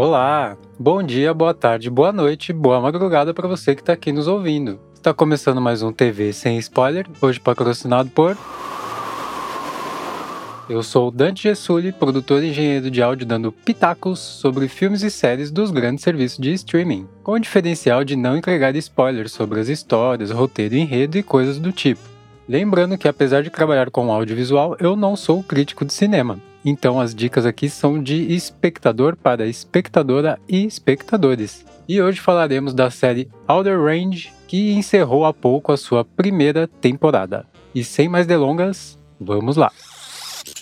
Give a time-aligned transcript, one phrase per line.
[0.00, 4.28] Olá, bom dia, boa tarde, boa noite, boa madrugada para você que está aqui nos
[4.28, 4.78] ouvindo.
[4.94, 8.38] Está começando mais um TV sem spoiler, hoje patrocinado por.
[10.70, 15.50] Eu sou Dante Gessuli, produtor e engenheiro de áudio, dando pitacos sobre filmes e séries
[15.50, 20.30] dos grandes serviços de streaming, com o diferencial de não entregar spoilers sobre as histórias,
[20.30, 22.02] roteiro, enredo e coisas do tipo.
[22.48, 26.38] Lembrando que, apesar de trabalhar com audiovisual, eu não sou crítico de cinema.
[26.64, 31.64] Então, as dicas aqui são de espectador para espectadora e espectadores.
[31.88, 37.46] E hoje falaremos da série Outer Range, que encerrou há pouco a sua primeira temporada.
[37.74, 39.70] E sem mais delongas, vamos lá!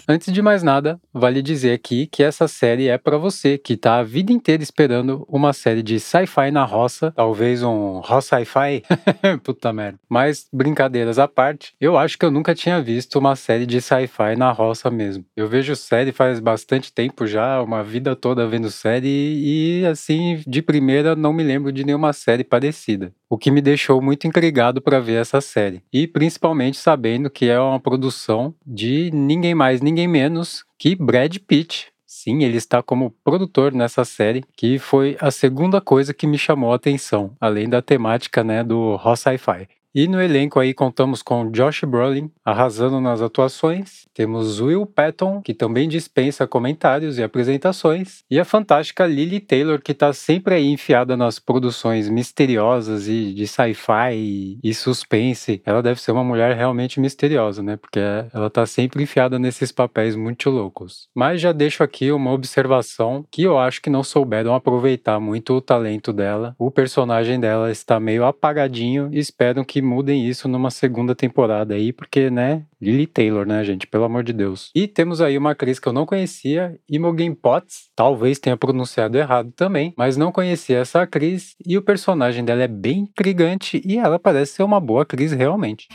[0.09, 3.97] Antes de mais nada, vale dizer aqui que essa série é para você que tá
[3.99, 8.85] a vida inteira esperando uma série de sci-fi na roça, talvez um roça sci-fi.
[9.43, 9.99] Puta merda.
[10.09, 14.37] Mas brincadeiras à parte, eu acho que eu nunca tinha visto uma série de sci-fi
[14.37, 15.25] na roça mesmo.
[15.37, 20.63] Eu vejo série faz bastante tempo já, uma vida toda vendo série e assim, de
[20.63, 25.01] primeira não me lembro de nenhuma série parecida o que me deixou muito intrigado para
[25.01, 25.83] ver essa série.
[25.93, 31.87] E principalmente sabendo que é uma produção de ninguém mais, ninguém menos que Brad Pitt.
[32.05, 36.73] Sim, ele está como produtor nessa série, que foi a segunda coisa que me chamou
[36.73, 39.69] a atenção, além da temática né, do Raw Sci-Fi.
[39.97, 45.55] E no elenco aí contamos com Josh Brolin arrasando nas atuações, temos Will Patton, que
[45.55, 51.17] também dispensa comentários e apresentações, e a fantástica Lily Taylor, que está sempre aí enfiada
[51.17, 55.63] nas produções misteriosas e de sci-fi e suspense.
[55.65, 57.79] Ela deve ser uma mulher realmente misteriosa, né?
[57.79, 57.99] Porque
[58.35, 61.09] ela está sempre enfiada nesses papéis muito loucos.
[61.15, 65.61] Mas já deixo aqui uma observação que eu acho que não souberam aproveitar muito o
[65.63, 66.55] talento dela.
[66.59, 71.93] O personagem dela está meio apagadinho e espero que mudem isso numa segunda temporada aí,
[71.93, 73.87] porque, né, Lily Taylor, né, gente?
[73.87, 74.71] Pelo amor de Deus.
[74.75, 77.89] E temos aí uma atriz que eu não conhecia, Imogen Potts.
[77.97, 82.69] Talvez tenha pronunciado errado também, mas não conhecia essa atriz e o personagem dela é
[82.69, 85.89] bem intrigante e ela parece ser uma boa atriz realmente.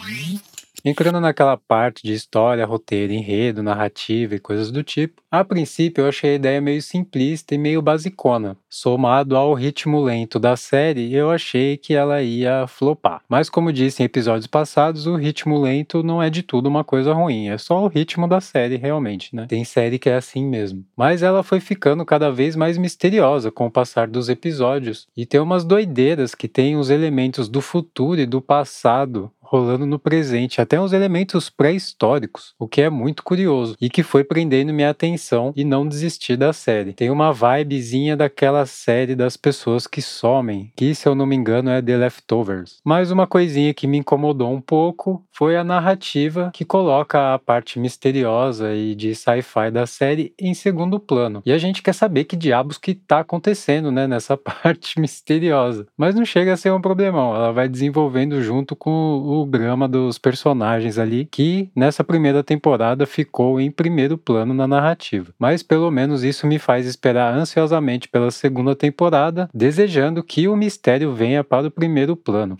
[0.84, 6.09] Entrando naquela parte de história, roteiro, enredo, narrativa e coisas do tipo, a princípio eu
[6.09, 8.58] achei a ideia meio simplista e meio basicona.
[8.68, 13.22] Somado ao ritmo lento da série, eu achei que ela ia flopar.
[13.30, 17.13] Mas como disse em episódios passados, o ritmo lento não é de tudo uma coisa
[17.13, 19.46] ruim, é só o ritmo da série realmente, né?
[19.48, 20.84] Tem série que é assim mesmo.
[20.98, 25.40] Mas ela foi ficando cada vez mais misteriosa com o passar dos episódios e tem
[25.40, 30.79] umas doideiras que tem os elementos do futuro e do passado rolando no presente, até
[30.79, 35.66] uns elementos pré-históricos, o que é muito curioso e que foi prendendo minha atenção e
[35.66, 36.94] não desistir da série.
[36.94, 41.69] Tem uma vibezinha daquela série das pessoas que somem, que se eu não me engano
[41.69, 42.79] é The Leftovers.
[42.85, 47.78] Mas uma coisinha que me incomodou um pouco foi a narrativa que coloca a parte
[47.78, 51.41] misteriosa e de sci-fi da série em segundo plano.
[51.45, 55.88] E a gente quer saber que diabos que tá acontecendo, né, nessa parte misteriosa.
[55.97, 59.88] Mas não chega a ser um problemão, ela vai desenvolvendo junto com o o drama
[59.88, 65.34] dos personagens ali, que nessa primeira temporada ficou em primeiro plano na narrativa.
[65.40, 71.13] Mas pelo menos isso me faz esperar ansiosamente pela segunda temporada, desejando que o mistério
[71.13, 72.57] venha para o primeiro plano.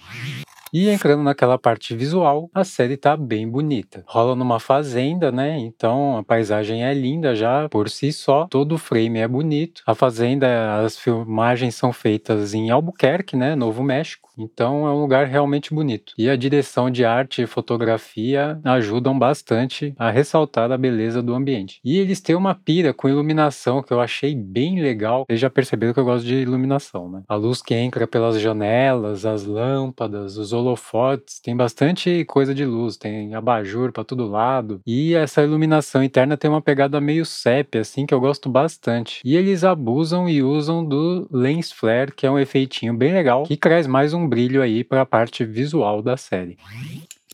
[0.74, 4.06] E entrando naquela parte visual, a série tá bem bonita.
[4.08, 5.60] Rola numa fazenda, né?
[5.60, 8.48] Então a paisagem é linda já por si só.
[8.50, 9.84] Todo o frame é bonito.
[9.86, 13.54] A fazenda, as filmagens são feitas em Albuquerque, né?
[13.54, 14.31] Novo México.
[14.38, 16.14] Então é um lugar realmente bonito.
[16.18, 21.80] E a direção de arte e fotografia ajudam bastante a ressaltar a beleza do ambiente.
[21.84, 25.26] E eles têm uma pira com iluminação que eu achei bem legal.
[25.28, 27.24] Vocês já perceberam que eu gosto de iluminação, né?
[27.28, 32.98] A luz que entra pelas janelas, as lâmpadas, os holofotes, tem bastante coisa de luz,
[32.98, 34.82] tem abajur para todo lado.
[34.86, 39.22] E essa iluminação interna tem uma pegada meio sépia, assim, que eu gosto bastante.
[39.24, 43.58] E eles abusam e usam do lens flare, que é um efeitinho bem legal, que
[43.58, 46.58] traz mais um brilho aí para a parte visual da série.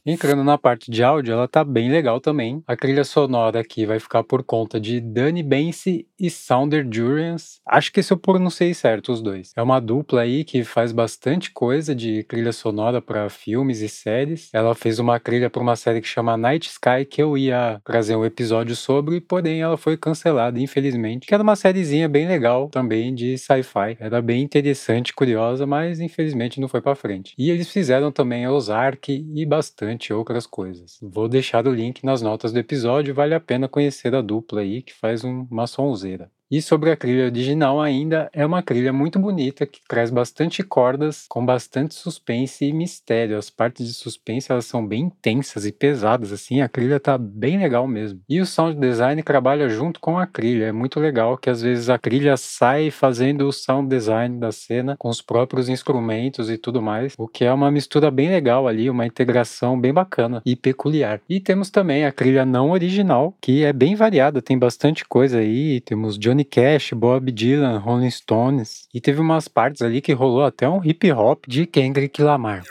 [0.04, 2.64] Entrando na parte de áudio, ela tá bem legal também.
[2.66, 7.60] A trilha sonora aqui vai ficar por conta de Danny Bense e Sounder Durance.
[7.66, 9.52] Acho que esse eu pronunciei certo os dois.
[9.56, 14.50] É uma dupla aí que faz bastante coisa de trilha sonora para filmes e séries.
[14.54, 18.16] Ela fez uma trilha para uma série que chama Night Sky que eu ia trazer
[18.16, 21.28] um episódio sobre, porém ela foi cancelada, infelizmente.
[21.28, 23.98] Que era uma sériezinha bem legal também de sci-fi.
[24.00, 27.34] Era bem interessante, curiosa, mas infelizmente não foi para frente.
[27.38, 30.98] E eles fizeram também Ozark e bastante bastante outras coisas.
[31.02, 34.82] Vou deixar o link nas notas do episódio, vale a pena conhecer a dupla aí
[34.82, 36.07] que faz uma sonzeira.
[36.08, 40.64] Cruzeiro E sobre a trilha original ainda, é uma trilha muito bonita que traz bastante
[40.64, 43.38] cordas com bastante suspense e mistério.
[43.38, 47.60] As partes de suspense elas são bem intensas e pesadas assim, a trilha tá bem
[47.60, 48.22] legal mesmo.
[48.30, 51.90] E o sound design trabalha junto com a trilha, é muito legal que às vezes
[51.90, 56.82] a trilha sai fazendo o sound design da cena com os próprios instrumentos e tudo
[56.82, 61.20] mais, o que é uma mistura bem legal ali, uma integração bem bacana e peculiar.
[61.28, 65.82] E temos também a trilha não original, que é bem variada, tem bastante coisa aí,
[65.82, 70.68] temos Johnny Cash, Bob Dylan, Rolling Stones, e teve umas partes ali que rolou até
[70.68, 72.64] um hip hop de Kendrick Lamar.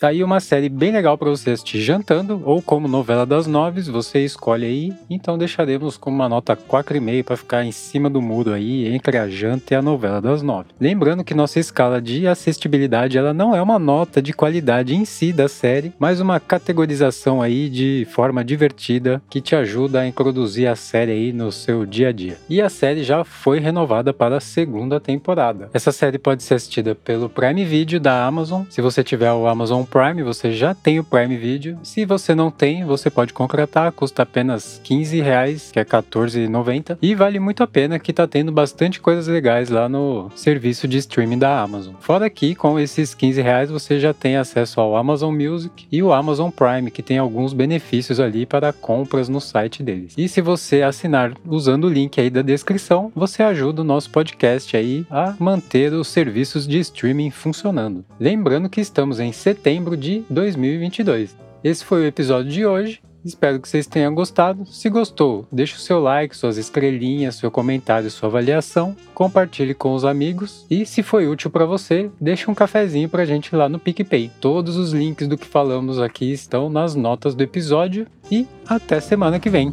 [0.00, 3.80] Tá aí uma série bem legal para você assistir jantando ou como novela das nove,
[3.82, 4.92] você escolhe aí.
[5.08, 9.28] Então deixaremos com uma nota 4,5 para ficar em cima do muro aí entre a
[9.28, 10.70] janta e a novela das nove.
[10.80, 15.32] Lembrando que nossa escala de assistibilidade ela não é uma nota de qualidade em si
[15.32, 20.76] da série, mas uma categorização aí de forma divertida que te ajuda a introduzir a
[20.76, 22.36] série aí no seu dia a dia.
[22.48, 25.70] E a série já foi renovada para a segunda temporada.
[25.72, 28.64] Essa série pode ser assistida pelo Prime Video da Amazon.
[28.68, 31.78] Se você tiver o Amazon Prime, você já tem o Prime Video.
[31.82, 37.14] Se você não tem, você pode contratar, custa apenas 15 reais, que é 14,90 e
[37.14, 41.38] vale muito a pena que tá tendo bastante coisas legais lá no serviço de streaming
[41.38, 41.94] da Amazon.
[42.00, 46.12] Fora que com esses 15 reais você já tem acesso ao Amazon Music e o
[46.12, 50.14] Amazon Prime, que tem alguns benefícios ali para compras no site deles.
[50.16, 54.76] E se você assinar usando o link aí da descrição, você ajuda o nosso podcast
[54.76, 58.04] aí a manter os serviços de streaming funcionando.
[58.18, 61.36] Lembrando que estamos em setembro setembro de 2022.
[61.64, 63.00] Esse foi o episódio de hoje.
[63.24, 64.66] Espero que vocês tenham gostado.
[64.66, 70.04] Se gostou, deixe o seu like, suas estrelinhas, seu comentário, sua avaliação, compartilhe com os
[70.04, 73.78] amigos e, se foi útil para você, deixe um cafezinho para a gente lá no
[73.78, 74.30] PicPay.
[74.40, 79.40] Todos os links do que falamos aqui estão nas notas do episódio e até semana
[79.40, 79.72] que vem.